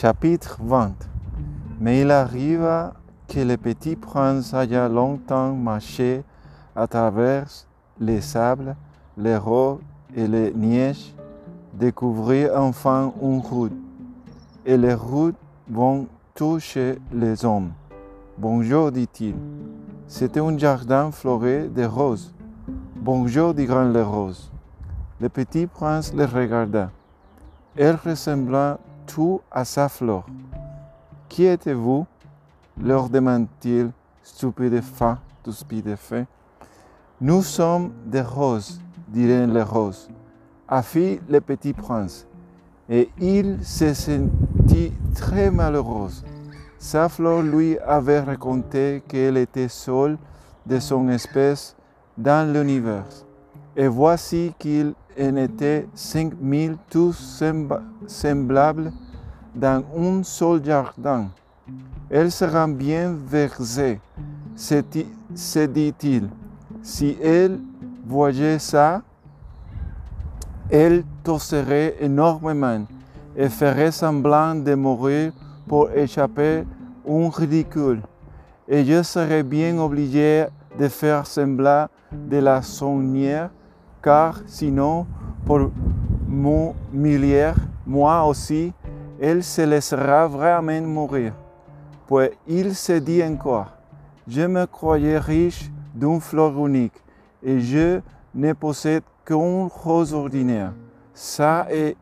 [0.00, 0.94] Chapitre 20
[1.78, 2.94] Mais il arriva
[3.28, 6.22] que le petit prince haya longtemps marché
[6.74, 7.44] à travers
[8.00, 8.76] les sables,
[9.18, 9.82] les rocs
[10.16, 11.14] et les neiges,
[11.74, 13.76] découvrir enfin une route.
[14.64, 15.36] Et les routes
[15.68, 17.72] vont toucher les hommes.
[18.38, 19.34] Bonjour, dit-il.
[20.06, 22.32] C'était un jardin fleuré de roses.
[22.96, 24.50] Bonjour, dirent les roses.
[25.20, 26.90] Le petit prince les regarda.
[27.76, 28.78] Elle ressembla
[29.14, 30.24] tout à sa fleur.
[31.28, 32.06] Qui êtes-vous
[32.80, 33.90] leur demanda-t-il,
[34.22, 36.26] stupéfait, tout stupéfait.
[37.20, 40.08] Nous sommes des roses, dirent les roses,
[40.66, 42.26] affit le petit prince.
[42.88, 46.10] Et il se sentit très malheureux.
[46.78, 50.16] Sa fleur lui avait raconté qu'elle était seule
[50.64, 51.76] de son espèce
[52.16, 53.04] dans l'univers.
[53.76, 55.46] Et voici qu'il en
[55.94, 57.42] cinq mille tous
[58.06, 58.92] semblables
[59.54, 61.28] dans un seul jardin.
[62.08, 64.00] Elle sera bien versée,
[64.56, 66.28] se dit-il.
[66.82, 67.60] Si elle
[68.06, 69.02] voyait ça,
[70.70, 72.86] elle tosserait énormément
[73.36, 75.32] et ferait semblant de mourir
[75.66, 76.64] pour échapper
[77.08, 78.02] un ridicule.
[78.66, 80.46] Et je serais bien obligé
[80.78, 83.50] de faire semblant de la sonnière,
[84.02, 85.06] car sinon,
[85.44, 85.70] pour
[86.26, 87.52] m'humilier,
[87.86, 88.72] moi aussi,
[89.20, 91.32] elle se laissera vraiment mourir.
[92.06, 93.72] Puis il se dit encore,
[94.26, 97.02] je me croyais riche d'une fleur unique,
[97.42, 98.00] et je
[98.34, 100.72] ne possède qu'une rose ordinaire.
[101.14, 101.96] Ça est,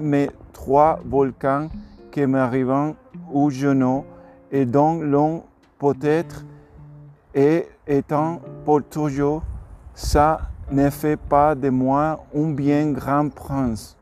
[0.00, 1.68] mes trois volcans
[2.10, 2.94] qui m'arrivent
[3.32, 4.04] au genou
[4.50, 5.44] et dont l'on
[5.78, 6.44] peut-être
[7.34, 9.42] et étant pour toujours,
[9.94, 13.96] ça ne fait pas de moi un bien grand prince.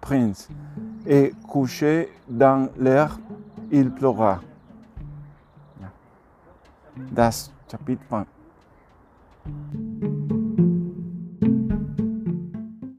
[0.00, 0.48] prince.
[1.06, 3.18] Et couché dans l'air,
[3.70, 4.40] il pleura.
[7.12, 8.26] Das chapitre 20.